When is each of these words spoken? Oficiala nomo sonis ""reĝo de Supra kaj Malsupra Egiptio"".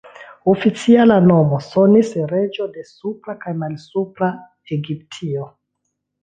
Oficiala 0.51 1.17
nomo 1.31 1.59
sonis 1.65 2.09
""reĝo 2.31 2.67
de 2.79 2.85
Supra 2.93 3.37
kaj 3.45 3.55
Malsupra 3.65 4.31
Egiptio"". 4.79 5.47